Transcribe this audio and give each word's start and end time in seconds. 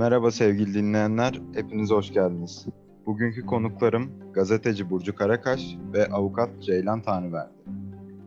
Merhaba 0.00 0.30
sevgili 0.30 0.74
dinleyenler, 0.74 1.40
hepiniz 1.54 1.90
hoş 1.90 2.12
geldiniz. 2.12 2.66
Bugünkü 3.06 3.46
konuklarım 3.46 4.10
gazeteci 4.32 4.90
Burcu 4.90 5.14
Karakaş 5.14 5.76
ve 5.92 6.06
avukat 6.06 6.62
Ceylan 6.62 7.02
Tanrıverdi. 7.02 7.52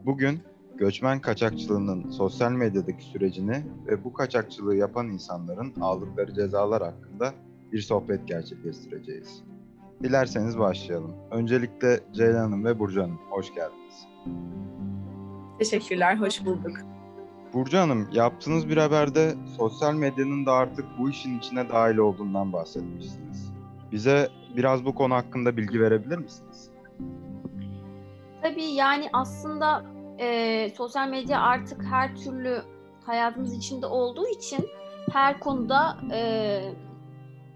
Bugün 0.05 0.39
göçmen 0.77 1.19
kaçakçılığının 1.19 2.09
sosyal 2.09 2.51
medyadaki 2.51 3.03
sürecini 3.03 3.63
ve 3.87 4.03
bu 4.03 4.13
kaçakçılığı 4.13 4.75
yapan 4.75 5.07
insanların 5.07 5.73
aldıkları 5.81 6.33
cezalar 6.33 6.83
hakkında 6.83 7.33
bir 7.71 7.81
sohbet 7.81 8.27
gerçekleştireceğiz. 8.27 9.43
Dilerseniz 10.03 10.59
başlayalım. 10.59 11.11
Öncelikle 11.31 11.99
Ceylan 12.11 12.65
ve 12.65 12.79
Burcu 12.79 13.01
Hanım, 13.01 13.19
hoş 13.29 13.53
geldiniz. 13.53 14.07
Teşekkürler, 15.59 16.17
hoş 16.17 16.45
bulduk. 16.45 16.77
Burcu 17.53 17.77
Hanım, 17.77 18.09
yaptığınız 18.11 18.69
bir 18.69 18.77
haberde 18.77 19.35
sosyal 19.57 19.93
medyanın 19.93 20.45
da 20.45 20.51
artık 20.51 20.85
bu 20.99 21.09
işin 21.09 21.39
içine 21.39 21.69
dahil 21.69 21.97
olduğundan 21.97 22.53
bahsetmişsiniz. 22.53 23.53
Bize 23.91 24.29
biraz 24.55 24.85
bu 24.85 24.95
konu 24.95 25.13
hakkında 25.13 25.57
bilgi 25.57 25.81
verebilir 25.81 26.17
misiniz? 26.17 26.69
Tabii 28.41 28.63
yani 28.65 29.09
aslında 29.13 29.85
e, 30.19 30.69
sosyal 30.77 31.07
medya 31.09 31.41
artık 31.41 31.83
her 31.83 32.15
türlü 32.15 32.61
hayatımız 33.05 33.57
içinde 33.57 33.85
olduğu 33.85 34.27
için 34.27 34.69
her 35.11 35.39
konuda 35.39 35.97
e, 36.13 36.61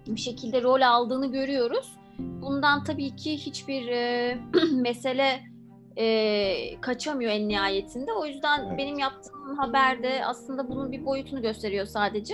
bir 0.07 0.19
şekilde 0.19 0.63
rol 0.63 0.81
aldığını 0.81 1.31
görüyoruz. 1.31 1.97
Bundan 2.19 2.83
tabii 2.83 3.15
ki 3.15 3.37
hiçbir 3.37 3.87
e, 3.87 4.37
mesele 4.71 5.56
e, 5.97 6.81
kaçamıyor 6.81 7.31
en 7.31 7.47
nihayetinde. 7.47 8.11
O 8.13 8.25
yüzden 8.25 8.65
Evet. 8.67 8.77
benim 8.77 8.99
yaptığım 8.99 9.57
haberde 9.57 10.25
aslında 10.25 10.69
bunun 10.69 10.91
bir 10.91 11.05
boyutunu 11.05 11.41
gösteriyor 11.41 11.85
sadece. 11.85 12.33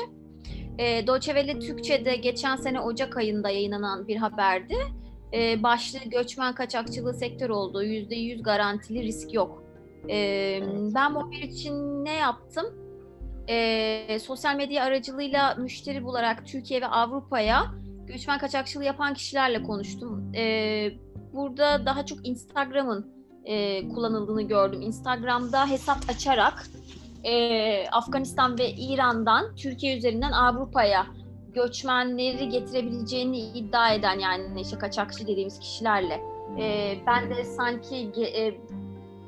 E, 0.77 1.05
Welle 1.05 1.59
Türkçe'de 1.59 2.15
geçen 2.15 2.55
sene 2.55 2.79
Ocak 2.79 3.17
ayında 3.17 3.49
yayınlanan 3.49 4.07
bir 4.07 4.17
haberdi. 4.17 4.75
E, 5.33 5.63
başlığı 5.63 6.09
göçmen 6.09 6.55
kaçakçılığı 6.55 7.13
sektör 7.13 7.49
olduğu 7.49 7.83
%100 7.83 8.41
garantili 8.43 9.03
risk 9.03 9.33
yok. 9.33 9.63
E, 10.09 10.59
Ben 10.95 11.15
bu 11.15 11.19
haber 11.19 11.37
için 11.37 12.05
ne 12.05 12.13
yaptım? 12.13 12.65
E, 13.49 14.19
sosyal 14.19 14.55
medya 14.55 14.83
aracılığıyla 14.83 15.55
müşteri 15.55 16.03
bularak 16.03 16.47
Türkiye 16.47 16.81
ve 16.81 16.87
Avrupa'ya 16.87 17.63
göçmen 18.07 18.39
kaçakçılığı 18.39 18.83
yapan 18.83 19.13
kişilerle 19.13 19.63
konuştum. 19.63 20.31
E, 20.35 20.91
burada 21.33 21.85
daha 21.85 22.05
çok 22.05 22.27
Instagram'ın 22.27 23.22
e, 23.45 23.89
kullanıldığını 23.89 24.41
gördüm. 24.41 24.81
Instagram'da 24.81 25.69
hesap 25.69 25.97
açarak 26.09 26.67
e, 27.23 27.87
Afganistan 27.87 28.59
ve 28.59 28.71
İran'dan 28.71 29.55
Türkiye 29.55 29.97
üzerinden 29.97 30.31
Avrupa'ya 30.31 31.05
göçmenleri 31.53 32.49
getirebileceğini 32.49 33.39
iddia 33.39 33.93
eden 33.93 34.19
yani 34.19 34.61
işte 34.61 34.77
kaçakçı 34.77 35.27
dediğimiz 35.27 35.59
kişilerle 35.59 36.21
e, 36.59 36.95
ben 37.07 37.29
de 37.29 37.45
sanki 37.45 38.11
e, 38.17 38.55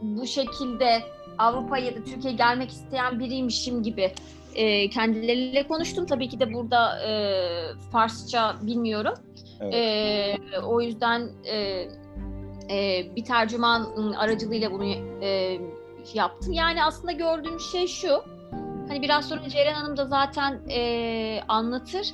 bu 0.02 0.28
şekilde 0.28 1.02
Avrupa'ya 1.38 1.86
ya 1.86 1.96
da 1.96 2.04
Türkiye'ye 2.04 2.38
gelmek 2.38 2.70
isteyen 2.70 3.20
biriymişim 3.20 3.84
gibi 3.84 4.12
e, 4.56 4.90
kendileriyle 4.90 5.68
konuştum. 5.68 6.06
Tabii 6.06 6.30
ki 6.30 6.40
de 6.40 6.54
burada 6.54 7.08
e, 7.08 7.12
Farsça 7.92 8.56
bilmiyorum. 8.62 9.14
Evet. 9.62 9.74
E, 9.74 10.38
o 10.60 10.82
yüzden 10.82 11.30
e, 11.52 11.88
e, 12.70 13.06
bir 13.16 13.26
tercüman 13.26 13.82
ım, 13.98 14.14
aracılığıyla 14.18 14.72
bunu 14.72 14.86
e, 15.22 15.60
yaptım. 16.14 16.54
Yani 16.54 16.84
aslında 16.84 17.12
gördüğüm 17.12 17.60
şey 17.60 17.88
şu. 17.88 18.24
Hani 18.88 19.02
biraz 19.02 19.28
sonra 19.28 19.50
Ceren 19.50 19.74
Hanım 19.74 19.98
da 19.98 20.06
zaten 20.06 20.60
e, 20.70 21.42
anlatır. 21.48 22.14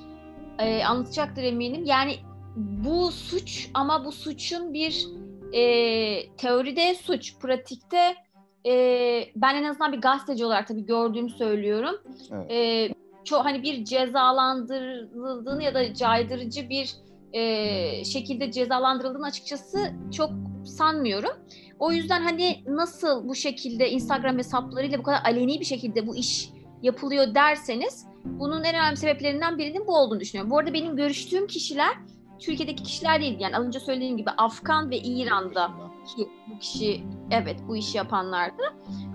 E, 0.60 0.84
anlatacaktır 0.84 1.44
eminim. 1.44 1.86
Yani 1.86 2.16
bu 2.56 3.12
suç 3.12 3.70
ama 3.74 4.06
bu 4.06 4.12
suçun 4.12 4.74
bir 4.74 5.08
e, 5.54 6.36
teoride 6.36 6.96
suç, 6.96 7.40
pratikte 7.40 8.16
e, 8.66 8.74
ben 9.36 9.56
en 9.56 9.64
azından 9.64 9.94
bir 9.94 10.02
gazeteci 10.02 10.46
olarak 10.46 10.68
tabii 10.68 10.86
gördüğümü 10.86 11.30
söylüyorum. 11.30 12.02
Evet. 12.32 12.52
E, 12.52 12.90
çok 13.24 13.46
hani 13.46 13.64
bir 13.64 13.86
cezalandırıldığını 13.86 15.64
ya 15.64 15.74
da 15.74 15.94
caydırıcı 15.94 16.70
bir 16.70 16.96
e, 17.34 18.06
şekilde 18.06 18.52
cezalandırıldığını 18.52 19.26
açıkçası 19.26 19.94
çok 20.12 20.32
sanmıyorum. 20.66 21.32
O 21.80 21.92
yüzden 21.92 22.22
hani 22.22 22.64
nasıl 22.68 23.28
bu 23.28 23.36
şekilde 23.36 23.92
Instagram 23.92 24.38
hesaplarıyla 24.38 25.00
bu 25.00 25.04
kadar 25.04 25.22
aleni 25.24 25.60
bir 25.60 25.66
şekilde 25.66 26.08
bu 26.08 26.16
iş 26.16 26.50
yapılıyor 26.82 27.36
derseniz 27.36 28.06
bunun 28.26 28.64
en 28.64 28.76
önemli 28.76 28.98
sebeplerinden 28.98 29.58
birinin 29.58 29.88
bu 29.88 29.98
olduğunu 29.98 30.20
düşünüyorum. 30.20 30.52
Bu 30.52 30.58
arada 30.58 30.74
benim 30.74 30.96
görüştüğüm 30.96 31.48
kişiler 31.48 31.98
Türkiye'deki 32.40 32.84
kişiler 32.84 33.22
değil. 33.22 33.38
Yani 33.40 33.58
az 33.58 33.66
önce 33.66 33.80
söylediğim 33.80 34.18
gibi 34.18 34.30
Afgan 34.30 34.90
ve 34.90 34.98
İran'da 34.98 35.72
bu 36.48 36.60
kişi 36.60 37.04
evet 37.32 37.60
bu 37.68 37.78
işi 37.78 37.98
yapanlardı. 37.98 38.64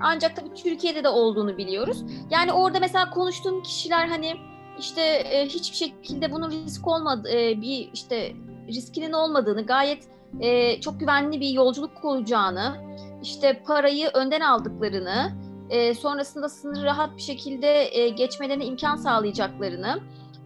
Ancak 0.03 0.37
tabii 0.37 0.55
Türkiye'de 0.55 1.05
de 1.05 1.09
olduğunu 1.09 1.59
biliyoruz. 1.59 2.05
Yani 2.31 2.53
orada 2.53 2.81
mesela 2.81 3.10
konuştuğum 3.10 3.62
kişiler 3.62 4.09
hani 4.09 4.34
işte 4.78 5.03
e, 5.03 5.47
hiçbir 5.47 5.76
şekilde 5.76 6.32
bunun 6.32 6.50
risk 6.50 6.87
olmadı 6.87 7.28
e, 7.32 7.60
bir 7.60 7.91
işte 7.94 8.32
riskinin 8.69 9.12
olmadığını 9.12 9.66
gayet 9.66 10.04
e, 10.41 10.81
çok 10.81 11.00
güvenli 11.00 11.41
bir 11.41 11.48
yolculuk 11.48 12.04
olacağını 12.04 12.76
işte 13.22 13.62
parayı 13.66 14.09
önden 14.14 14.41
aldıklarını 14.41 15.32
e, 15.70 15.94
sonrasında 15.94 16.48
sınırı 16.48 16.84
rahat 16.84 17.16
bir 17.16 17.22
şekilde 17.22 17.98
e, 17.98 18.09
geçmelerine 18.09 18.64
imkan 18.64 18.97
sağlayacaklarını 18.97 20.00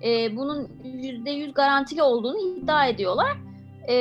e, 0.04 0.36
bunun 0.36 0.68
yüzde 0.84 1.30
yüz 1.30 1.54
garantili 1.54 2.02
olduğunu 2.02 2.38
iddia 2.40 2.86
ediyorlar. 2.86 3.36
E, 3.88 3.94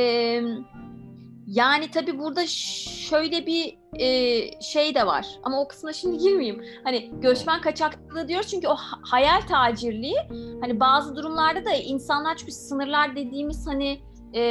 yani 1.47 1.91
tabii 1.91 2.19
burada 2.19 2.47
şöyle 2.47 3.45
bir 3.45 3.78
e, 3.93 4.61
şey 4.61 4.95
de 4.95 5.07
var 5.07 5.27
ama 5.43 5.61
o 5.61 5.67
kısmına 5.67 5.93
şimdi 5.93 6.17
girmeyeyim. 6.17 6.65
Hani 6.83 7.11
göçmen 7.21 7.61
kaçakçılığı 7.61 8.27
diyoruz 8.27 8.47
çünkü 8.47 8.67
o 8.67 8.75
ha- 8.75 8.99
hayal 9.01 9.41
tacirliği 9.41 10.17
hani 10.61 10.79
bazı 10.79 11.15
durumlarda 11.15 11.65
da 11.65 11.71
insanlar 11.71 12.37
çünkü 12.37 12.51
sınırlar 12.51 13.15
dediğimiz 13.15 13.67
hani 13.67 14.01
e, 14.35 14.41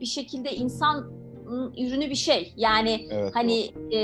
bir 0.00 0.06
şekilde 0.06 0.54
insan 0.54 1.12
ürünü 1.78 2.10
bir 2.10 2.14
şey. 2.14 2.52
Yani 2.56 3.08
Evet, 3.10 3.30
hani 3.34 3.70
e, 3.90 3.98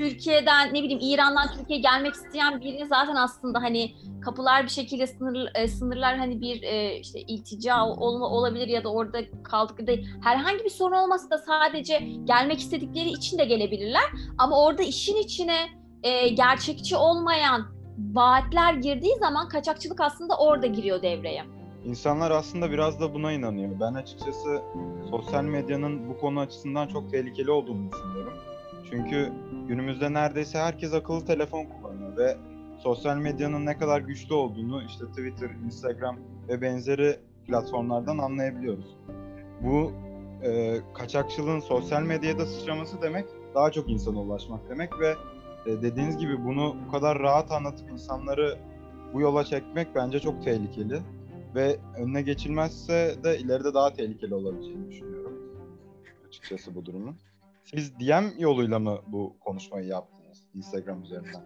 Türkiye'den 0.00 0.74
ne 0.74 0.82
bileyim 0.82 0.98
İran'dan 1.02 1.48
Türkiye'ye 1.48 1.82
gelmek 1.82 2.14
isteyen 2.14 2.60
birini 2.60 2.86
zaten 2.86 3.14
aslında 3.14 3.62
hani 3.62 3.94
kapılar 4.24 4.64
bir 4.64 4.68
şekilde 4.68 5.06
sınır 5.06 5.50
e, 5.54 5.68
sınırlar 5.68 6.18
hani 6.18 6.40
bir 6.40 6.62
e, 6.62 6.98
işte 6.98 7.20
iltica 7.20 7.84
olma 7.84 8.26
olabilir 8.28 8.68
ya 8.68 8.84
da 8.84 8.92
orada 8.92 9.18
kaldıkları 9.42 10.00
herhangi 10.22 10.64
bir 10.64 10.70
sorun 10.70 10.96
olmasa 10.96 11.30
da 11.30 11.38
sadece 11.38 11.98
gelmek 12.24 12.58
istedikleri 12.58 13.08
için 13.08 13.38
de 13.38 13.44
gelebilirler. 13.44 14.02
Ama 14.38 14.64
orada 14.64 14.82
işin 14.82 15.16
içine 15.16 15.68
e, 16.02 16.28
gerçekçi 16.28 16.96
olmayan 16.96 17.66
vaatler 17.98 18.74
girdiği 18.74 19.16
zaman 19.20 19.48
kaçakçılık 19.48 20.00
aslında 20.00 20.36
orada 20.36 20.66
giriyor 20.66 21.02
devreye. 21.02 21.44
İnsanlar 21.84 22.30
aslında 22.30 22.70
biraz 22.70 23.00
da 23.00 23.14
buna 23.14 23.32
inanıyor. 23.32 23.70
Ben 23.80 23.94
açıkçası 23.94 24.62
sosyal 25.10 25.44
medyanın 25.44 26.08
bu 26.08 26.18
konu 26.18 26.40
açısından 26.40 26.88
çok 26.88 27.10
tehlikeli 27.10 27.50
olduğunu 27.50 27.92
düşünüyorum. 27.92 28.32
Çünkü 28.90 29.32
günümüzde 29.68 30.12
neredeyse 30.12 30.58
herkes 30.58 30.94
akıllı 30.94 31.24
telefon 31.24 31.64
kullanıyor 31.64 32.16
ve 32.16 32.36
sosyal 32.78 33.16
medyanın 33.16 33.66
ne 33.66 33.78
kadar 33.78 34.00
güçlü 34.00 34.34
olduğunu 34.34 34.82
işte 34.82 35.06
Twitter, 35.06 35.50
Instagram 35.50 36.18
ve 36.48 36.62
benzeri 36.62 37.16
platformlardan 37.46 38.18
anlayabiliyoruz. 38.18 38.96
Bu 39.62 39.92
e, 40.42 40.80
kaçakçılığın 40.94 41.60
sosyal 41.60 42.02
medyada 42.02 42.46
sıçraması 42.46 43.02
demek 43.02 43.24
daha 43.54 43.70
çok 43.70 43.90
insana 43.90 44.20
ulaşmak 44.20 44.68
demek 44.68 45.00
ve 45.00 45.14
e, 45.66 45.82
dediğiniz 45.82 46.18
gibi 46.18 46.44
bunu 46.44 46.76
bu 46.86 46.90
kadar 46.92 47.18
rahat 47.18 47.52
anlatıp 47.52 47.90
insanları 47.90 48.58
bu 49.14 49.20
yola 49.20 49.44
çekmek 49.44 49.94
bence 49.94 50.20
çok 50.20 50.42
tehlikeli 50.44 51.00
ve 51.54 51.76
önüne 51.98 52.22
geçilmezse 52.22 53.14
de 53.24 53.38
ileride 53.38 53.74
daha 53.74 53.92
tehlikeli 53.92 54.34
olabileceğini 54.34 54.90
düşünüyorum 54.90 55.20
açıkçası 56.30 56.74
bu 56.74 56.86
durumun. 56.86 57.16
Siz 57.74 58.00
DM 58.00 58.38
yoluyla 58.38 58.78
mı 58.78 58.98
bu 59.06 59.36
konuşmayı 59.40 59.86
yaptınız 59.86 60.44
Instagram 60.54 61.02
üzerinden? 61.02 61.42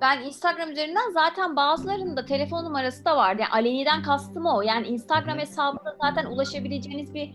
Ben 0.00 0.22
Instagram 0.22 0.70
üzerinden 0.70 1.10
zaten 1.12 1.56
bazılarında 1.56 2.24
telefon 2.24 2.64
numarası 2.64 3.04
da 3.04 3.16
vardı. 3.16 3.42
Yani 3.42 3.52
aleniden 3.52 4.02
kastım 4.02 4.46
o. 4.46 4.62
Yani 4.62 4.86
Instagram 4.86 5.38
hesabında 5.38 5.96
zaten 6.02 6.26
ulaşabileceğiniz 6.26 7.14
bir 7.14 7.34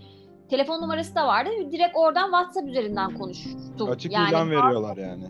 telefon 0.50 0.82
numarası 0.82 1.16
da 1.16 1.28
vardı. 1.28 1.50
Direkt 1.72 1.96
oradan 1.96 2.26
WhatsApp 2.26 2.68
üzerinden 2.68 3.18
konuştum. 3.18 3.90
Açık 3.90 4.12
yani 4.12 4.30
ilan 4.30 4.52
veriyorlar 4.52 4.98
yani 4.98 5.26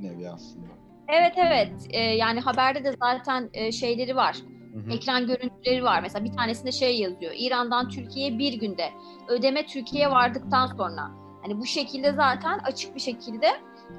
nevi 0.00 0.30
aslında. 0.30 0.66
Evet 1.08 1.34
evet. 1.36 1.72
Ee, 1.90 2.00
yani 2.00 2.40
haberde 2.40 2.84
de 2.84 2.94
zaten 3.02 3.50
e, 3.52 3.72
şeyleri 3.72 4.16
var. 4.16 4.36
Hı 4.72 4.78
hı. 4.78 4.92
Ekran 4.92 5.26
görüntüleri 5.26 5.84
var. 5.84 6.02
Mesela 6.02 6.24
bir 6.24 6.32
tanesinde 6.32 6.72
şey 6.72 6.98
yazıyor. 7.00 7.32
İran'dan 7.36 7.88
Türkiye'ye 7.88 8.38
bir 8.38 8.52
günde. 8.52 8.90
Ödeme 9.28 9.66
Türkiye'ye 9.66 10.10
vardıktan 10.10 10.66
sonra. 10.66 11.10
Hani 11.42 11.58
bu 11.60 11.66
şekilde 11.66 12.12
zaten 12.12 12.58
açık 12.58 12.94
bir 12.94 13.00
şekilde 13.00 13.46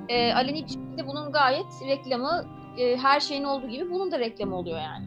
e, 0.09 0.33
aleni 0.33 0.63
bir 0.63 0.69
şekilde 0.69 1.07
bunun 1.07 1.31
gayet 1.31 1.65
reklamı 1.87 2.45
e, 2.77 2.97
her 2.97 3.19
şeyin 3.19 3.43
olduğu 3.43 3.67
gibi 3.67 3.91
bunun 3.91 4.11
da 4.11 4.19
reklamı 4.19 4.55
oluyor 4.55 4.77
yani. 4.77 5.05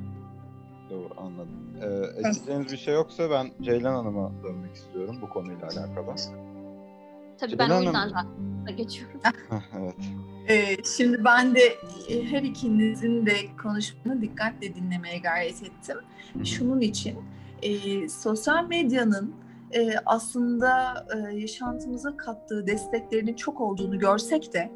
Doğru 0.90 1.08
anladım. 1.16 1.76
Ee, 1.82 2.18
ekleyeceğiniz 2.18 2.72
bir 2.72 2.76
şey 2.76 2.94
yoksa 2.94 3.30
ben 3.30 3.50
Ceylan 3.62 3.94
Hanım'a 3.94 4.32
dönmek 4.42 4.74
istiyorum 4.74 5.18
bu 5.22 5.28
konuyla 5.28 5.66
alakalı. 5.66 6.14
Tabii 7.40 7.58
ben 7.58 7.68
Ceylan 7.68 7.78
o 7.78 7.82
yüzden 7.82 7.94
Hanım. 7.94 8.10
zaten 8.10 8.51
da 8.66 8.70
geçiyorum. 8.70 9.20
evet. 9.78 9.94
Ee, 10.48 10.76
şimdi 10.96 11.24
ben 11.24 11.54
de 11.54 11.78
e, 12.08 12.24
her 12.24 12.42
ikinizin 12.42 13.26
de 13.26 13.36
konuşmasını 13.62 14.22
dikkatle 14.22 14.74
dinlemeye 14.74 15.18
gayret 15.18 15.62
ettim. 15.62 15.96
Şunun 16.44 16.80
için 16.80 17.18
e, 17.62 18.08
sosyal 18.08 18.66
medyanın 18.68 19.34
e, 19.72 19.94
aslında 20.06 20.94
e, 21.16 21.36
yaşantımıza 21.36 22.16
kattığı 22.16 22.66
desteklerinin 22.66 23.34
çok 23.34 23.60
olduğunu 23.60 23.98
görsek 23.98 24.52
de 24.52 24.72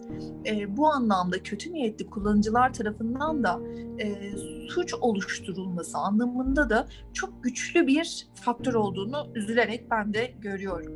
e, 0.47 0.77
bu 0.77 0.89
anlamda 0.89 1.43
kötü 1.43 1.73
niyetli 1.73 2.11
kullanıcılar 2.11 2.73
tarafından 2.73 3.45
da 3.45 3.61
e, 3.99 4.33
suç 4.77 4.95
oluşturulması 4.95 5.99
anlamında 5.99 6.71
da 6.71 6.89
çok 7.13 7.45
güçlü 7.45 7.87
bir 7.87 8.27
faktör 8.35 8.75
olduğunu 8.75 9.27
üzülerek 9.35 9.91
ben 9.91 10.15
de 10.15 10.35
görüyorum. 10.41 10.93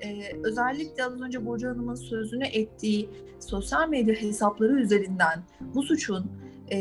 E, 0.00 0.36
özellikle 0.44 1.04
az 1.04 1.20
önce 1.20 1.46
Burcu 1.46 1.68
Hanım'ın 1.68 1.94
sözünü 1.94 2.46
ettiği 2.46 3.08
sosyal 3.40 3.88
medya 3.88 4.14
hesapları 4.14 4.80
üzerinden 4.80 5.42
bu 5.74 5.82
suçun 5.82 6.30
e, 6.68 6.78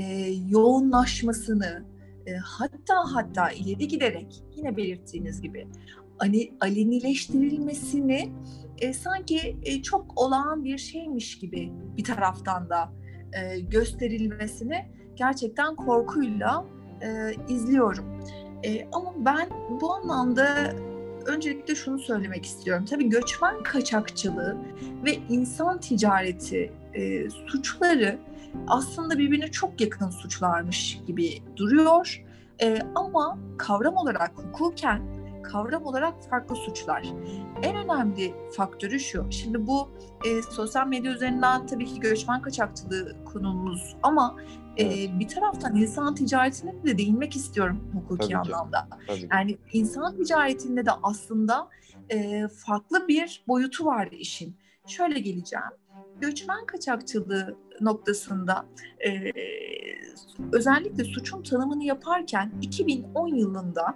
yoğunlaşmasını 0.50 1.86
e, 2.28 2.34
hatta 2.36 2.96
hatta 3.14 3.52
ileri 3.52 3.88
giderek 3.88 4.44
yine 4.56 4.78
belirttiğiniz 4.78 5.42
gibi 5.42 5.68
hani 6.18 6.54
alenileştirilmesini 6.60 8.32
e, 8.78 8.94
sanki 8.94 9.58
e, 9.64 9.82
çok 9.82 10.22
olağan 10.22 10.64
bir 10.64 10.78
şeymiş 10.78 11.40
gibi 11.40 11.72
bir 11.98 12.04
taraftan 12.04 12.70
da 12.70 12.94
e, 13.34 13.60
gösterilmesini 13.60 14.99
gerçekten 15.20 15.76
korkuyla 15.76 16.66
e, 17.02 17.08
izliyorum. 17.48 18.06
E, 18.64 18.88
ama 18.92 19.14
ben 19.18 19.50
bu 19.82 19.94
anlamda 19.94 20.74
öncelikle 21.26 21.76
şunu 21.76 22.00
söylemek 22.00 22.46
istiyorum. 22.46 22.86
Tabii 22.86 23.10
göçmen 23.10 23.64
kaçakçılığı 23.64 24.58
ve 25.06 25.20
insan 25.30 25.80
ticareti 25.80 26.74
e, 26.94 27.30
suçları 27.30 28.20
aslında 28.68 29.18
birbirine 29.18 29.52
çok 29.52 29.82
yakın 29.82 30.10
suçlarmış 30.10 31.00
gibi 31.08 31.30
duruyor. 31.56 32.24
E, 32.62 32.80
ama 32.96 33.38
kavram 33.58 33.98
olarak 33.98 34.32
hukuken 34.36 35.02
kavram 35.52 35.86
olarak 35.86 36.14
farklı 36.30 36.56
suçlar. 36.56 37.04
En 37.64 37.76
önemli 37.76 38.34
faktörü 38.56 39.00
şu. 39.00 39.26
Şimdi 39.32 39.68
bu 39.68 39.90
e, 40.26 40.42
sosyal 40.42 40.88
medya 40.88 41.12
üzerinden 41.12 41.68
tabii 41.68 41.86
ki 41.86 42.00
göçmen 42.00 42.42
kaçakçılığı 42.42 43.16
konumuz 43.26 43.96
ama 44.04 44.36
e, 44.80 44.84
Evet. 44.84 45.20
bir 45.20 45.28
taraftan 45.28 45.76
insan 45.76 46.16
ticaretine 46.16 46.74
de 46.86 46.98
değinmek 46.98 47.36
istiyorum 47.36 47.82
hukuki 47.94 48.34
Tabii 48.34 48.48
ki. 48.48 48.56
anlamda. 48.56 48.88
Tabii. 49.08 49.28
Yani 49.32 49.58
insan 49.74 50.16
ticaretinde 50.18 50.86
de 50.86 50.92
aslında 51.04 51.70
e, 52.10 52.48
farklı 52.48 53.08
bir 53.08 53.44
boyutu 53.48 53.86
var 53.86 54.10
işin. 54.12 54.56
Şöyle 54.88 55.20
geleceğim. 55.20 55.66
Göçmen 56.22 56.66
kaçakçılığı 56.66 57.58
noktasında 57.82 58.66
e, 59.08 59.32
özellikle 60.54 61.04
suçun 61.04 61.44
tanımını 61.44 61.84
yaparken 61.84 62.52
2010 62.62 63.28
yılında 63.36 63.96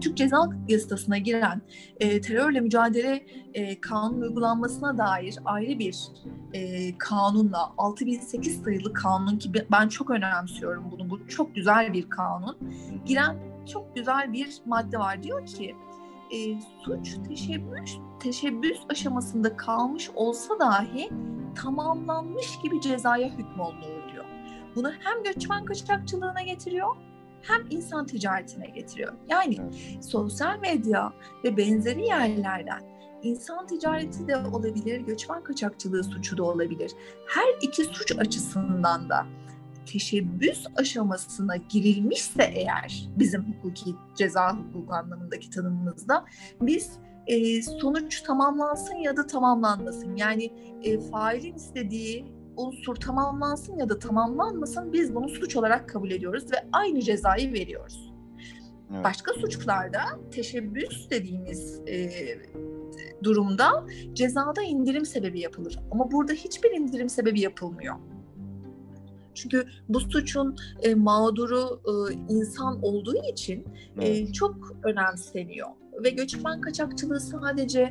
Türk 0.00 0.16
Ceza 0.16 0.48
Yasası'na 0.68 1.18
giren 1.18 1.62
e, 2.00 2.20
terörle 2.20 2.60
mücadele 2.60 3.26
e, 3.54 3.80
kanun 3.80 4.20
uygulanmasına 4.20 4.98
dair 4.98 5.38
ayrı 5.44 5.78
bir 5.78 6.08
e, 6.52 6.98
kanunla 6.98 7.72
6008 7.78 8.62
sayılı 8.62 8.92
kanun 8.92 9.38
ki 9.38 9.52
ben 9.72 9.88
çok 9.88 10.10
önemsiyorum 10.10 10.90
bunu. 10.90 11.10
Bu 11.10 11.28
çok 11.28 11.54
güzel 11.54 11.92
bir 11.92 12.10
kanun. 12.10 12.58
Giren 13.06 13.36
çok 13.72 13.96
güzel 13.96 14.32
bir 14.32 14.58
madde 14.66 14.98
var. 14.98 15.22
Diyor 15.22 15.46
ki 15.46 15.74
e, 16.32 16.60
suç 16.84 17.16
teşebbüs 17.28 17.98
teşebbüs 18.20 18.78
aşamasında 18.88 19.56
kalmış 19.56 20.10
olsa 20.14 20.58
dahi 20.58 21.10
tamamlanmış 21.54 22.58
gibi 22.62 22.80
cezaya 22.80 23.28
hükmolunur 23.28 24.12
diyor. 24.12 24.24
Bunu 24.74 24.92
hem 25.00 25.22
göçmen 25.22 25.64
kaçakçılığına 25.64 26.42
getiriyor 26.42 26.96
hem 27.42 27.66
insan 27.70 28.06
ticaretine 28.06 28.66
getiriyor. 28.66 29.12
Yani 29.28 29.56
Evet. 29.60 30.04
sosyal 30.04 30.58
medya 30.58 31.12
ve 31.44 31.56
benzeri 31.56 32.06
yerlerden 32.06 32.82
insan 33.22 33.66
ticareti 33.66 34.28
de 34.28 34.36
olabilir, 34.36 35.00
göçmen 35.00 35.44
kaçakçılığı 35.44 36.04
suçu 36.04 36.36
da 36.38 36.44
olabilir. 36.44 36.92
Her 37.28 37.54
iki 37.62 37.84
suç 37.84 38.12
açısından 38.18 39.08
da 39.08 39.26
teşebbüs 39.86 40.66
aşamasına 40.76 41.56
girilmişse 41.56 42.42
eğer 42.54 43.08
bizim 43.16 43.42
hukuki 43.42 43.94
ceza 44.16 44.56
hukuku 44.56 44.94
anlamındaki 44.94 45.50
tanımımızda 45.50 46.24
biz 46.60 46.92
e, 47.26 47.62
sonuç 47.62 48.20
tamamlansın 48.22 48.94
ya 48.94 49.16
da 49.16 49.26
tamamlanmasın. 49.26 50.16
Yani 50.16 50.50
e, 50.82 51.00
failin 51.00 51.54
istediği 51.54 52.41
unsur 52.56 52.94
tamamlansın 52.94 53.76
ya 53.76 53.88
da 53.88 53.98
tamamlanmasın 53.98 54.92
biz 54.92 55.14
bunu 55.14 55.28
suç 55.28 55.56
olarak 55.56 55.88
kabul 55.88 56.10
ediyoruz 56.10 56.52
ve 56.52 56.56
aynı 56.72 57.00
cezayı 57.00 57.52
veriyoruz. 57.52 58.12
Evet. 58.94 59.04
Başka 59.04 59.32
suçlarda 59.32 60.00
teşebbüs 60.30 61.10
dediğimiz 61.10 61.80
e, 61.88 62.10
durumda 63.22 63.86
cezada 64.12 64.62
indirim 64.62 65.06
sebebi 65.06 65.40
yapılır. 65.40 65.78
Ama 65.90 66.10
burada 66.10 66.32
hiçbir 66.32 66.70
indirim 66.70 67.08
sebebi 67.08 67.40
yapılmıyor. 67.40 67.96
Çünkü 69.34 69.66
bu 69.88 70.00
suçun 70.00 70.56
e, 70.82 70.94
mağduru 70.94 71.80
e, 71.84 72.12
insan 72.34 72.82
olduğu 72.82 73.16
için 73.32 73.64
e, 74.00 74.32
çok 74.32 74.76
önemseniyor. 74.82 75.68
Ve 76.04 76.10
göçmen 76.10 76.60
kaçakçılığı 76.60 77.20
sadece 77.20 77.90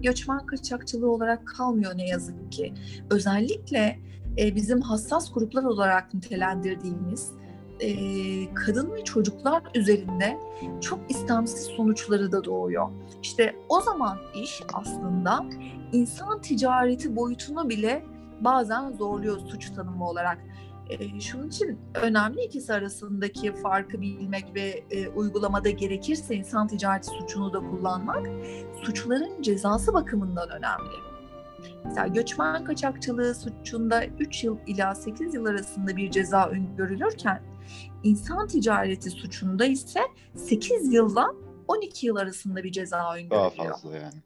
göçmen 0.00 0.46
kaçakçılığı 0.46 1.10
olarak 1.10 1.46
kalmıyor 1.46 1.98
ne 1.98 2.06
yazık 2.06 2.52
ki. 2.52 2.74
Özellikle 3.10 3.98
e, 4.38 4.54
bizim 4.54 4.80
hassas 4.80 5.32
gruplar 5.32 5.64
olarak 5.64 6.14
nitelendirdiğimiz 6.14 7.32
e, 7.80 8.54
kadın 8.54 8.94
ve 8.94 9.04
çocuklar 9.04 9.62
üzerinde 9.74 10.38
çok 10.80 11.10
istemsiz 11.10 11.60
sonuçları 11.60 12.32
da 12.32 12.44
doğuyor. 12.44 12.88
İşte 13.22 13.56
o 13.68 13.80
zaman 13.80 14.18
iş 14.42 14.62
aslında 14.72 15.46
insan 15.92 16.40
ticareti 16.40 17.16
boyutunu 17.16 17.68
bile 17.68 18.04
bazen 18.40 18.92
zorluyor 18.92 19.38
suç 19.38 19.70
tanımı 19.70 20.08
olarak. 20.08 20.38
E, 20.90 21.20
şunun 21.20 21.48
için 21.48 21.78
önemli 21.94 22.44
ikisi 22.44 22.72
arasındaki 22.72 23.52
farkı 23.52 24.00
bilmek 24.00 24.54
ve 24.54 24.84
e, 24.90 25.08
uygulamada 25.08 25.70
gerekirse 25.70 26.34
insan 26.34 26.68
ticareti 26.68 27.06
suçunu 27.06 27.52
da 27.52 27.58
kullanmak 27.58 28.26
suçların 28.82 29.42
cezası 29.42 29.94
bakımından 29.94 30.50
önemli. 30.50 30.96
Mesela 31.84 32.06
göçmen 32.06 32.64
kaçakçılığı 32.64 33.34
suçunda 33.34 34.06
3 34.06 34.44
yıl 34.44 34.58
ila 34.66 34.94
8 34.94 35.34
yıl 35.34 35.46
arasında 35.46 35.96
bir 35.96 36.10
ceza 36.10 36.48
öngörülürken 36.48 37.42
insan 38.02 38.46
ticareti 38.46 39.10
suçunda 39.10 39.64
ise 39.64 40.00
8 40.34 40.92
yılla 40.92 41.34
12 41.68 42.06
yıl 42.06 42.16
arasında 42.16 42.62
bir 42.62 42.72
ceza 42.72 42.98
Daha 42.98 43.16
öngörülüyor 43.16 43.72
fazla 43.72 43.96
yani. 43.96 44.22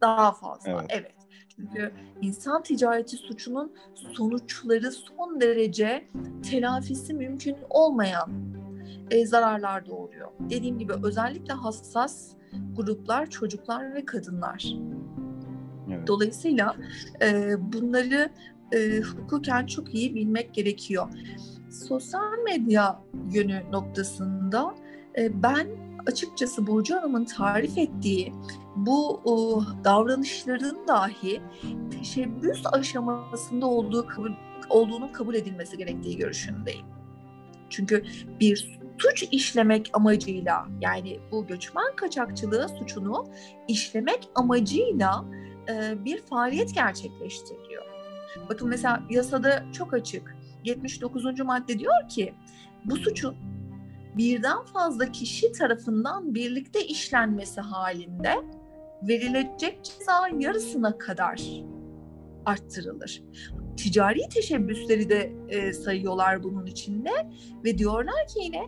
daha 0.00 0.32
fazla. 0.32 0.70
Evet. 0.70 0.86
Evet. 0.88 1.13
Çünkü 1.56 1.92
insan 2.22 2.62
ticareti 2.62 3.16
suçunun 3.16 3.72
sonuçları 3.94 4.92
son 4.92 5.40
derece 5.40 6.08
telafisi 6.50 7.14
mümkün 7.14 7.56
olmayan 7.70 8.30
e, 9.10 9.26
zararlar 9.26 9.86
doğuruyor. 9.86 10.28
Dediğim 10.40 10.78
gibi 10.78 10.92
özellikle 11.02 11.52
hassas 11.52 12.30
gruplar 12.76 13.30
çocuklar 13.30 13.94
ve 13.94 14.04
kadınlar. 14.04 14.74
Evet. 15.90 16.06
Dolayısıyla 16.06 16.76
e, 17.22 17.54
bunları 17.72 18.30
e, 18.72 19.00
hukuken 19.00 19.66
çok 19.66 19.94
iyi 19.94 20.14
bilmek 20.14 20.54
gerekiyor. 20.54 21.08
Sosyal 21.70 22.38
medya 22.44 23.00
yönü 23.32 23.62
noktasında 23.72 24.74
e, 25.18 25.42
ben 25.42 25.66
açıkçası 26.06 26.66
Burcu 26.66 26.96
Hanım'ın 26.96 27.24
tarif 27.24 27.78
ettiği 27.78 28.32
bu 28.76 29.20
e, 29.24 29.34
davranışların 29.84 30.88
dahi 30.88 31.40
teşebbüs 31.90 32.62
aşamasında 32.72 33.66
olduğu 33.66 34.06
kabul, 34.06 34.32
olduğunun 34.68 35.08
kabul 35.08 35.34
edilmesi 35.34 35.78
gerektiği 35.78 36.16
görüşündeyim. 36.16 36.86
Çünkü 37.70 38.04
bir 38.40 38.78
suç 38.98 39.24
işlemek 39.32 39.90
amacıyla 39.92 40.66
yani 40.80 41.20
bu 41.32 41.46
göçmen 41.46 41.96
kaçakçılığı 41.96 42.68
suçunu 42.68 43.26
işlemek 43.68 44.28
amacıyla 44.34 45.24
e, 45.68 46.04
bir 46.04 46.22
faaliyet 46.22 46.74
gerçekleştiriliyor. 46.74 47.84
Bakın 48.48 48.68
mesela 48.68 49.02
yasada 49.10 49.64
çok 49.72 49.94
açık. 49.94 50.36
79. 50.64 51.40
madde 51.40 51.78
diyor 51.78 52.08
ki 52.08 52.34
bu 52.84 52.96
suçun 52.96 53.36
birden 54.16 54.62
fazla 54.62 55.12
kişi 55.12 55.52
tarafından 55.52 56.34
birlikte 56.34 56.86
işlenmesi 56.86 57.60
halinde 57.60 58.34
verilecek 59.02 59.84
ceza 59.84 60.28
yarısına 60.38 60.98
kadar 60.98 61.42
arttırılır. 62.46 63.22
Ticari 63.76 64.28
teşebbüsleri 64.34 65.08
de 65.08 65.32
e, 65.48 65.72
sayıyorlar 65.72 66.42
bunun 66.42 66.66
içinde 66.66 67.10
ve 67.64 67.78
diyorlar 67.78 68.26
ki 68.28 68.40
yine 68.42 68.62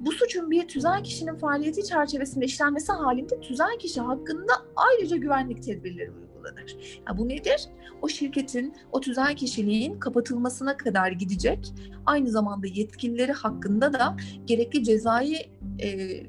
bu 0.00 0.12
suçun 0.12 0.50
bir 0.50 0.68
tüzel 0.68 1.04
kişinin 1.04 1.34
faaliyeti 1.34 1.84
çerçevesinde 1.84 2.44
işlenmesi 2.44 2.92
halinde 2.92 3.40
tüzel 3.40 3.78
kişi 3.78 4.00
hakkında 4.00 4.52
ayrıca 4.76 5.16
güvenlik 5.16 5.62
tedbirleri 5.62 6.21
uygulanır. 6.42 6.76
Ya 7.08 7.18
bu 7.18 7.28
nedir? 7.28 7.68
O 8.02 8.08
şirketin, 8.08 8.74
o 8.92 9.00
tüzel 9.00 9.36
kişiliğin 9.36 9.98
kapatılmasına 9.98 10.76
kadar 10.76 11.10
gidecek. 11.10 11.74
Aynı 12.06 12.30
zamanda 12.30 12.66
yetkilileri 12.66 13.32
hakkında 13.32 13.92
da 13.92 14.16
gerekli 14.44 14.84
cezai 14.84 15.50
e, 15.82 16.20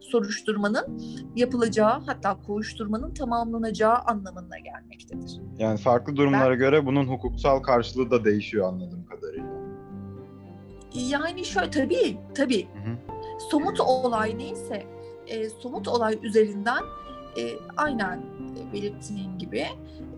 soruşturmanın 0.00 1.02
yapılacağı 1.36 2.00
hatta 2.06 2.42
kovuşturmanın 2.42 3.14
tamamlanacağı 3.14 3.94
anlamına 3.94 4.58
gelmektedir. 4.58 5.40
Yani 5.58 5.78
farklı 5.78 6.16
durumlara 6.16 6.50
ben... 6.50 6.58
göre 6.58 6.86
bunun 6.86 7.06
hukuksal 7.06 7.60
karşılığı 7.60 8.10
da 8.10 8.24
değişiyor 8.24 8.68
anladığım 8.68 9.06
kadarıyla. 9.06 9.56
Yani 11.10 11.44
şöyle 11.44 11.70
tabii 11.70 12.18
tabii 12.34 12.64
hı 12.64 12.90
hı. 12.90 12.96
somut 13.50 13.80
olay 13.80 14.38
neyse 14.38 14.86
e, 15.26 15.48
somut 15.48 15.88
olay 15.88 16.18
üzerinden 16.22 16.82
e, 17.38 17.56
aynen 17.76 18.22
belirttiğin 18.72 19.38
gibi 19.38 19.66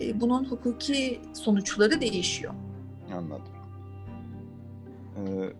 e, 0.00 0.20
bunun 0.20 0.44
hukuki 0.44 1.20
sonuçları 1.32 2.00
değişiyor. 2.00 2.54
Anladım. 3.14 3.52
Ee, 5.16 5.52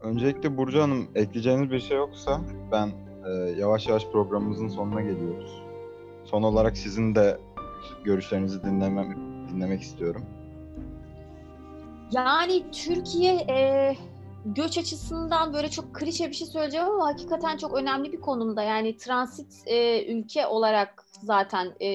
öncelikle 0.00 0.56
Burcu 0.56 0.82
Hanım 0.82 1.08
ekleyeceğiniz 1.14 1.70
bir 1.70 1.80
şey 1.80 1.96
yoksa 1.96 2.40
ben 2.72 2.90
e, 3.26 3.30
yavaş 3.32 3.86
yavaş 3.86 4.06
programımızın 4.06 4.68
sonuna 4.68 5.00
geliyoruz. 5.00 5.62
Son 6.24 6.42
olarak 6.42 6.76
sizin 6.76 7.14
de 7.14 7.38
görüşlerinizi 8.04 8.64
dinlemem, 8.64 9.16
dinlemek 9.48 9.82
istiyorum. 9.82 10.22
Yani 12.12 12.64
Türkiye 12.72 13.34
e, 13.34 13.96
göç 14.44 14.78
açısından 14.78 15.52
böyle 15.52 15.70
çok 15.70 15.94
klişe 15.94 16.28
bir 16.28 16.34
şey 16.34 16.46
söyleyeceğim 16.46 16.86
ama 16.86 17.06
hakikaten 17.06 17.56
çok 17.56 17.74
önemli 17.74 18.12
bir 18.12 18.20
konumda. 18.20 18.62
Yani 18.62 18.96
transit 18.96 19.62
e, 19.66 20.04
ülke 20.12 20.46
olarak 20.46 21.04
zaten 21.22 21.66
e, 21.80 21.88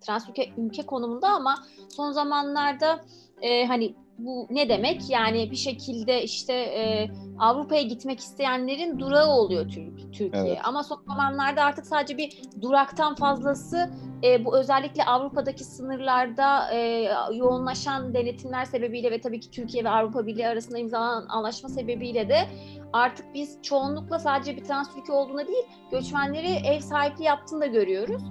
transit 0.00 0.30
ülke, 0.30 0.50
ülke 0.56 0.82
konumunda 0.82 1.28
ama 1.28 1.54
son 1.88 2.12
zamanlarda 2.12 3.04
e, 3.42 3.66
hani 3.66 3.94
bu 4.18 4.46
ne 4.50 4.68
demek? 4.68 5.10
Yani 5.10 5.50
bir 5.50 5.56
şekilde 5.56 6.22
işte 6.22 6.52
e, 6.52 7.10
Avrupa'ya 7.38 7.82
gitmek 7.82 8.20
isteyenlerin 8.20 8.98
durağı 8.98 9.26
oluyor 9.26 9.68
Türkiye. 10.12 10.30
Evet. 10.32 10.58
Ama 10.64 10.82
son 10.82 11.02
zamanlarda 11.08 11.62
artık 11.62 11.86
sadece 11.86 12.16
bir 12.18 12.42
duraktan 12.60 13.14
fazlası 13.14 13.90
e, 14.24 14.44
bu 14.44 14.58
özellikle 14.58 15.04
Avrupa'daki 15.04 15.64
sınırlarda 15.64 16.72
e, 16.72 17.08
yoğunlaşan 17.32 18.14
denetimler 18.14 18.64
sebebiyle 18.64 19.10
ve 19.10 19.20
tabii 19.20 19.40
ki 19.40 19.50
Türkiye 19.50 19.84
ve 19.84 19.88
Avrupa 19.88 20.26
Birliği 20.26 20.48
arasında 20.48 20.78
imzalanan 20.78 21.26
anlaşma 21.28 21.68
sebebiyle 21.68 22.28
de 22.28 22.38
artık 22.92 23.34
biz 23.34 23.58
çoğunlukla 23.62 24.18
sadece 24.18 24.56
bir 24.56 24.64
trans 24.64 24.88
ülke 24.96 25.12
olduğuna 25.12 25.46
değil 25.46 25.64
göçmenleri 25.90 26.66
ev 26.66 26.80
sahipliği 26.80 27.24
yaptığını 27.24 27.60
da 27.60 27.66
görüyoruz. 27.66 28.22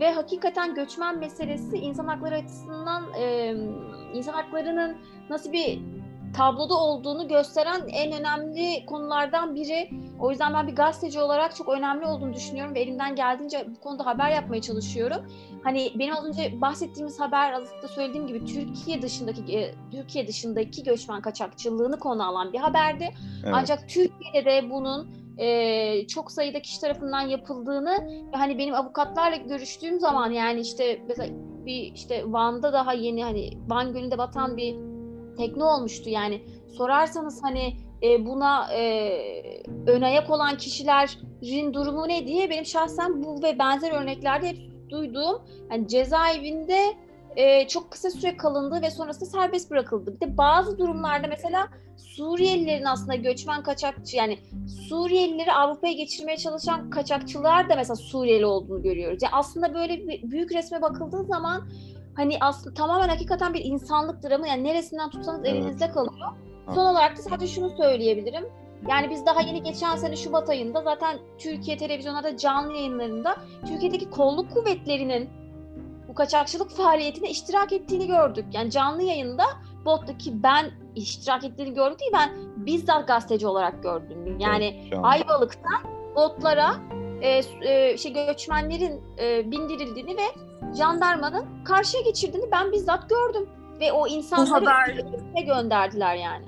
Ve 0.00 0.12
hakikaten 0.12 0.74
göçmen 0.74 1.18
meselesi 1.18 1.76
insan 1.76 2.06
hakları 2.06 2.34
açısından 2.34 3.14
e, 3.14 3.54
insan 4.14 4.32
haklarının 4.32 4.96
nasıl 5.30 5.52
bir 5.52 5.82
tabloda 6.36 6.74
olduğunu 6.74 7.28
gösteren 7.28 7.88
en 7.88 8.12
önemli 8.12 8.86
konulardan 8.86 9.54
biri. 9.54 9.90
O 10.20 10.30
yüzden 10.30 10.54
ben 10.54 10.66
bir 10.66 10.76
gazeteci 10.76 11.20
olarak 11.20 11.56
çok 11.56 11.68
önemli 11.68 12.06
olduğunu 12.06 12.34
düşünüyorum 12.34 12.74
ve 12.74 12.80
elimden 12.80 13.16
geldiğince 13.16 13.66
bu 13.76 13.80
konuda 13.80 14.06
haber 14.06 14.30
yapmaya 14.30 14.62
çalışıyorum. 14.62 15.26
Hani 15.64 15.92
benim 15.98 16.16
az 16.16 16.24
önce 16.24 16.60
bahsettiğimiz 16.60 17.20
haber 17.20 17.52
az 17.52 17.82
da 17.82 17.88
söylediğim 17.88 18.26
gibi 18.26 18.44
Türkiye 18.44 19.02
dışındaki 19.02 19.58
e, 19.58 19.74
Türkiye 19.90 20.26
dışındaki 20.26 20.82
göçmen 20.82 21.22
kaçakçılığını 21.22 21.98
konu 21.98 22.28
alan 22.28 22.52
bir 22.52 22.58
haberdi. 22.58 23.08
Evet. 23.44 23.54
Ancak 23.56 23.88
Türkiye'de 23.88 24.44
de 24.44 24.70
bunun 24.70 25.22
e, 25.38 26.06
çok 26.06 26.32
sayıda 26.32 26.62
kişi 26.62 26.80
tarafından 26.80 27.20
yapıldığını 27.20 28.24
hani 28.32 28.58
benim 28.58 28.74
avukatlarla 28.74 29.36
görüştüğüm 29.36 30.00
zaman 30.00 30.30
yani 30.30 30.60
işte 30.60 31.02
mesela 31.08 31.34
bir 31.66 31.92
işte 31.94 32.24
Van'da 32.26 32.72
daha 32.72 32.92
yeni 32.92 33.24
hani 33.24 33.50
Van 33.68 33.92
Gölü'nde 33.92 34.18
batan 34.18 34.56
bir 34.56 34.91
tekne 35.46 35.64
olmuştu 35.64 36.10
yani 36.10 36.42
sorarsanız 36.76 37.42
hani 37.42 37.76
e, 38.02 38.26
buna 38.26 38.74
e, 38.74 39.62
ön 39.86 40.02
ayak 40.02 40.30
olan 40.30 40.56
kişilerin 40.56 41.74
durumu 41.74 42.08
ne 42.08 42.26
diye 42.26 42.50
benim 42.50 42.66
şahsen 42.66 43.22
bu 43.22 43.42
ve 43.42 43.58
benzer 43.58 43.92
örneklerde 43.92 44.48
hep 44.48 44.58
duyduğum 44.90 45.42
yani 45.70 45.88
cezaevinde 45.88 46.94
e, 47.36 47.68
çok 47.68 47.90
kısa 47.90 48.10
süre 48.10 48.36
kalındı 48.36 48.82
ve 48.82 48.90
sonrasında 48.90 49.24
serbest 49.24 49.70
bırakıldı. 49.70 50.14
Bir 50.14 50.20
de 50.20 50.36
bazı 50.36 50.78
durumlarda 50.78 51.26
mesela 51.28 51.68
Suriyelilerin 51.96 52.84
aslında 52.84 53.14
göçmen 53.14 53.62
kaçakçı 53.62 54.16
yani 54.16 54.38
Suriyelileri 54.88 55.52
Avrupa'ya 55.52 55.92
geçirmeye 55.92 56.36
çalışan 56.36 56.90
kaçakçılar 56.90 57.68
da 57.68 57.76
mesela 57.76 57.96
Suriyeli 57.96 58.46
olduğunu 58.46 58.82
görüyoruz. 58.82 59.18
Yani 59.22 59.32
aslında 59.34 59.74
böyle 59.74 60.06
büyük 60.30 60.52
resme 60.52 60.82
bakıldığı 60.82 61.24
zaman 61.24 61.68
hani 62.14 62.36
aslında 62.40 62.74
tamamen 62.74 63.08
hakikaten 63.08 63.54
bir 63.54 63.64
insanlık 63.64 64.22
dramı 64.22 64.48
yani 64.48 64.64
neresinden 64.64 65.10
tutsanız 65.10 65.40
evet. 65.44 65.54
elinizde 65.54 65.90
kalıyor. 65.90 66.28
Son 66.74 66.86
olarak 66.86 67.18
da 67.18 67.22
sadece 67.22 67.54
şunu 67.54 67.70
söyleyebilirim. 67.70 68.44
Yani 68.88 69.10
biz 69.10 69.26
daha 69.26 69.40
yeni 69.40 69.62
geçen 69.62 69.96
sene 69.96 70.16
Şubat 70.16 70.50
ayında 70.50 70.82
zaten 70.82 71.18
Türkiye 71.38 71.76
televizyonlarda 71.76 72.36
canlı 72.36 72.72
yayınlarında 72.72 73.36
Türkiye'deki 73.66 74.10
kolluk 74.10 74.50
kuvvetlerinin 74.52 75.30
bu 76.08 76.14
kaçakçılık 76.14 76.70
faaliyetine 76.70 77.30
iştirak 77.30 77.72
ettiğini 77.72 78.06
gördük. 78.06 78.44
Yani 78.52 78.70
canlı 78.70 79.02
yayında 79.02 79.44
bottaki 79.84 80.42
ben 80.42 80.70
iştirak 80.94 81.44
ettiğini 81.44 81.74
gördüm 81.74 81.98
değil 81.98 82.12
ben 82.14 82.30
bizzat 82.56 83.08
gazeteci 83.08 83.46
olarak 83.46 83.82
gördüm. 83.82 84.38
Yani 84.38 84.84
evet, 84.88 84.98
Ayvalık'ta 85.02 85.90
botlara 86.16 86.74
e, 87.22 87.42
e, 87.62 87.96
şey 87.96 88.12
göçmenlerin 88.12 89.00
e, 89.18 89.50
bindirildiğini 89.50 90.16
ve 90.16 90.51
jandarmanın 90.76 91.64
karşıya 91.64 92.02
geçirdiğini 92.02 92.52
ben 92.52 92.72
bizzat 92.72 93.10
gördüm 93.10 93.48
ve 93.80 93.92
o 93.92 94.06
insanları 94.06 94.66
haber... 94.66 95.04
gönderdiler 95.46 96.14
yani. 96.14 96.44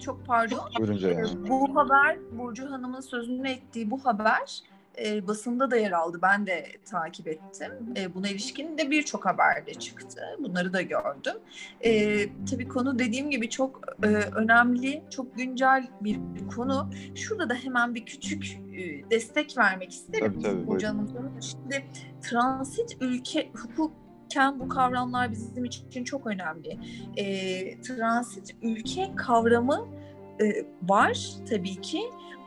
Çok 0.00 0.26
pardon. 0.26 0.58
Buyurunca 0.78 1.10
yani. 1.10 1.48
Bu 1.48 1.76
haber 1.76 2.18
Burcu 2.38 2.70
Hanım'ın 2.70 3.00
sözünü 3.00 3.48
ettiği 3.48 3.90
bu 3.90 4.04
haber 4.04 4.62
e, 4.98 5.26
basında 5.26 5.70
da 5.70 5.76
yer 5.76 5.92
aldı. 5.92 6.18
Ben 6.22 6.46
de 6.46 6.66
takip 6.84 7.28
ettim. 7.28 7.72
E, 7.96 8.14
buna 8.14 8.28
ilişkin 8.28 8.78
de 8.78 8.90
birçok 8.90 9.26
haberde 9.26 9.74
çıktı. 9.74 10.20
Bunları 10.38 10.72
da 10.72 10.82
gördüm. 10.82 11.34
E, 11.84 12.20
tabii 12.50 12.68
konu 12.68 12.98
dediğim 12.98 13.30
gibi 13.30 13.50
çok 13.50 13.80
e, 14.02 14.06
önemli, 14.08 15.02
çok 15.10 15.36
güncel 15.36 15.88
bir 16.00 16.18
konu. 16.54 16.90
Şurada 17.14 17.50
da 17.50 17.54
hemen 17.54 17.94
bir 17.94 18.06
küçük 18.06 18.60
e, 18.74 19.10
destek 19.10 19.58
vermek 19.58 19.92
isterim. 19.92 20.40
Tabii, 20.42 20.64
tabii, 20.66 20.84
Hanım'ın. 20.84 21.40
Şimdi 21.40 21.84
transit 22.22 22.96
ülke 23.00 23.50
hukukken 23.52 24.60
bu 24.60 24.68
kavramlar 24.68 25.32
bizim 25.32 25.64
için 25.64 26.04
çok 26.04 26.26
önemli. 26.26 26.78
E, 27.16 27.80
transit 27.80 28.56
ülke 28.62 29.10
kavramı 29.16 29.88
e, 30.40 30.66
var 30.82 31.30
tabii 31.48 31.80
ki. 31.80 32.02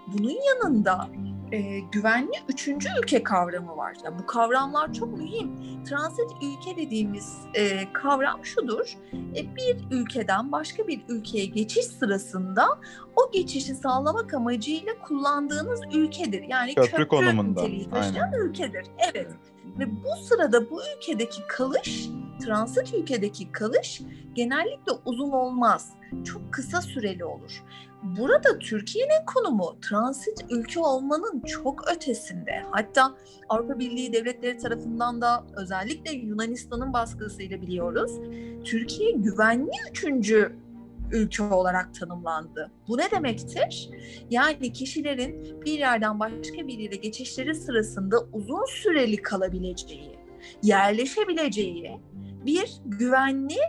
Bunun 0.08 0.36
yanında 0.48 1.08
e, 1.52 1.80
güvenli 1.80 2.32
üçüncü 2.50 2.90
ülke 3.04 3.24
kavramı 3.24 3.78
var. 3.78 3.98
Yani 4.04 4.20
bu 4.20 4.26
kavramlar 4.26 4.94
çok 4.94 5.18
mühim. 5.18 5.52
Transit 5.84 6.32
ülke 6.42 6.78
dediğimiz 6.78 7.38
e, 7.54 7.94
kavram 7.94 8.46
şudur. 8.46 8.98
E, 9.36 9.56
bir 9.56 9.78
ülkeden 9.92 10.52
başka 10.52 10.88
bir 10.88 11.02
ülkeye 11.10 11.46
geçiş 11.46 11.86
sırasında 11.86 12.68
o 13.16 13.32
geçişi 13.32 13.76
sağlamak 13.76 14.34
amacıyla 14.34 14.94
kullandığınız 15.00 15.82
ülkedir. 15.94 16.44
Yani 16.50 16.76
köprü, 16.76 16.92
köprü 16.92 17.08
konumunda. 17.08 17.62
niteliği 17.62 17.90
taşıyan 17.90 18.34
ülkedir. 18.34 18.86
Evet. 19.14 19.32
Ve 19.80 19.86
bu 20.04 20.24
sırada 20.24 20.70
bu 20.70 20.82
ülkedeki 20.98 21.42
kalış, 21.48 22.10
transit 22.40 22.94
ülkedeki 22.94 23.52
kalış 23.52 24.02
genellikle 24.34 24.92
uzun 25.06 25.32
olmaz. 25.32 25.90
Çok 26.24 26.54
kısa 26.54 26.82
süreli 26.82 27.26
olur. 27.26 27.64
Burada 28.04 28.60
Türkiye'nin 28.60 29.26
konumu 29.26 29.78
transit 29.82 30.46
ülke 30.50 30.80
olmanın 30.80 31.42
çok 31.42 31.92
ötesinde. 31.96 32.64
Hatta 32.72 33.18
Avrupa 33.50 33.80
Birliği 33.80 34.14
devletleri 34.14 34.58
tarafından 34.58 35.22
da 35.22 35.44
özellikle 35.56 36.12
Yunanistan'ın 36.12 36.94
baskısıyla 36.94 37.62
biliyoruz. 37.62 38.12
Türkiye 38.66 39.12
güvenli 39.12 39.72
üçüncü 39.92 40.56
ülke 41.12 41.44
olarak 41.44 41.96
tanımlandı. 41.96 42.72
Bu 42.88 42.98
ne 42.98 43.12
demektir? 43.12 43.90
Yani 44.30 44.74
kişilerin 44.74 45.62
bir 45.66 45.80
yerden 45.80 46.20
başka 46.20 46.68
bir 46.68 46.80
yere 46.80 46.96
geçişleri 46.96 47.56
sırasında 47.56 48.18
uzun 48.34 48.66
süreli 48.66 49.18
kalabileceği, 49.18 50.20
yerleşebileceği 50.64 52.00
bir 52.48 52.82
güvenli 52.86 53.60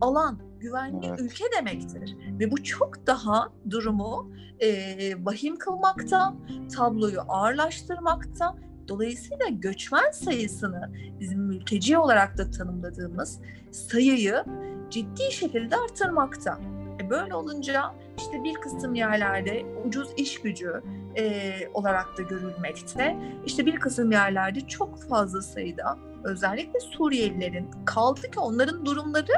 alan 0.00 0.38
güvenli 0.60 1.06
evet. 1.06 1.20
ülke 1.20 1.44
demektir. 1.58 2.16
Ve 2.40 2.50
bu 2.50 2.62
çok 2.62 3.06
daha 3.06 3.48
durumu 3.70 4.30
e, 4.60 5.24
vahim 5.24 5.56
kılmakta, 5.56 6.34
tabloyu 6.76 7.20
ağırlaştırmakta. 7.28 8.54
Dolayısıyla 8.88 9.46
göçmen 9.50 10.10
sayısını 10.10 10.90
bizim 11.20 11.40
mülteci 11.40 11.98
olarak 11.98 12.38
da 12.38 12.50
tanımladığımız 12.50 13.40
sayıyı 13.70 14.44
ciddi 14.90 15.32
şekilde 15.32 15.76
artırmakta. 15.76 16.60
E 17.00 17.10
böyle 17.10 17.34
olunca 17.34 17.94
işte 18.18 18.44
bir 18.44 18.54
kısım 18.54 18.94
yerlerde 18.94 19.66
ucuz 19.86 20.08
iş 20.16 20.40
gücü 20.40 20.82
e, 21.16 21.52
olarak 21.74 22.18
da 22.18 22.22
görülmekte. 22.22 23.16
İşte 23.46 23.66
bir 23.66 23.76
kısım 23.76 24.12
yerlerde 24.12 24.60
çok 24.60 25.02
fazla 25.02 25.42
sayıda 25.42 25.98
özellikle 26.24 26.80
Suriyelilerin 26.80 27.70
kaldı 27.84 28.30
ki 28.30 28.40
onların 28.40 28.86
durumları 28.86 29.32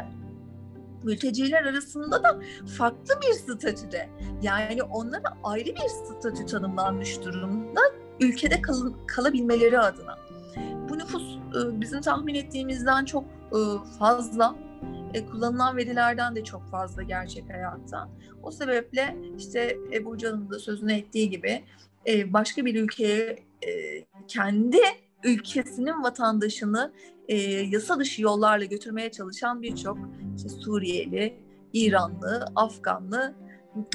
mülteciler 1.04 1.62
arasında 1.62 2.22
da 2.22 2.40
farklı 2.78 3.14
bir 3.22 3.32
statüde. 3.32 4.08
Yani 4.42 4.82
onlara 4.82 5.36
ayrı 5.42 5.66
bir 5.66 5.88
statü 5.88 6.46
tanımlanmış 6.46 7.22
durumda 7.24 7.80
ülkede 8.20 8.62
kal- 8.62 8.92
kalabilmeleri 9.06 9.78
adına. 9.78 10.18
Bu 10.88 10.98
nüfus 10.98 11.22
e, 11.34 11.80
bizim 11.80 12.00
tahmin 12.00 12.34
ettiğimizden 12.34 13.04
çok 13.04 13.24
e, 13.24 13.58
fazla. 13.98 14.56
E, 15.14 15.26
kullanılan 15.26 15.76
verilerden 15.76 16.36
de 16.36 16.44
çok 16.44 16.70
fazla 16.70 17.02
gerçek 17.02 17.50
hayatta. 17.50 18.08
O 18.42 18.50
sebeple 18.50 19.16
işte 19.38 19.78
Ebu 19.92 20.18
Can'ın 20.18 20.50
da 20.50 20.58
sözünü 20.58 20.92
ettiği 20.92 21.30
gibi 21.30 21.64
e, 22.06 22.32
başka 22.32 22.64
bir 22.64 22.82
ülkeye 22.82 23.38
e, 23.62 23.70
kendi 24.28 24.78
ülkesinin 25.26 26.02
vatandaşını 26.02 26.92
e, 27.28 27.36
yasa 27.50 27.98
dışı 27.98 28.22
yollarla 28.22 28.64
götürmeye 28.64 29.10
çalışan 29.10 29.62
birçok 29.62 29.98
işte 30.36 30.48
Suriyeli, 30.48 31.40
İranlı, 31.72 32.46
Afganlı 32.56 33.34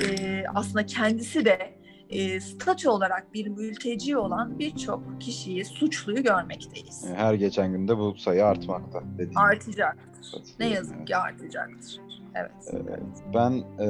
e, 0.03 0.43
aslında 0.55 0.85
kendisi 0.85 1.45
de 1.45 1.81
e, 2.09 2.39
statü 2.39 2.89
olarak 2.89 3.33
bir 3.33 3.47
mülteci 3.47 4.17
olan 4.17 4.59
birçok 4.59 5.21
kişiyi, 5.21 5.65
suçluyu 5.65 6.23
görmekteyiz. 6.23 7.05
Her 7.15 7.33
geçen 7.33 7.71
günde 7.71 7.97
bu 7.97 8.15
sayı 8.17 8.45
artmakta. 8.45 9.03
dediğim. 9.13 9.37
Artacaktır. 9.37 10.11
Ne 10.59 10.65
Evet. 10.65 10.75
yazık 10.75 11.07
ki 11.07 11.15
artacaktır. 11.17 11.99
Evet. 12.35 12.51
Evet. 12.73 13.03
Ben 13.33 13.51
e, 13.85 13.87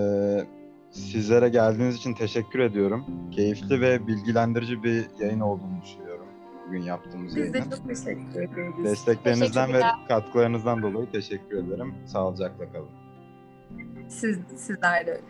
sizlere 0.91 1.49
geldiğiniz 1.49 1.95
için 1.95 2.13
teşekkür 2.13 2.59
ediyorum. 2.59 3.05
Keyifli 3.31 3.81
ve 3.81 4.07
bilgilendirici 4.07 4.83
bir 4.83 5.05
yayın 5.19 5.39
olduğunu 5.39 5.81
düşünüyorum. 5.83 6.20
Bugün 6.71 6.83
yaptığımız 6.83 7.35
Biz 7.35 7.53
de 7.53 7.57
yayının. 7.57 7.69
çok 7.75 7.87
teşekkür 7.87 8.41
ederiz. 8.41 8.73
Desteklerinizden 8.83 9.69
ve 9.69 9.73
Teşekkürler. 9.73 10.07
katkılarınızdan 10.07 10.81
dolayı 10.81 11.11
teşekkür 11.11 11.57
ederim. 11.57 11.93
Sağlıcakla 12.05 12.71
kalın. 12.71 12.89
Siz, 14.09 14.39
sizler 14.57 15.07
de 15.07 15.11
öyle. 15.11 15.21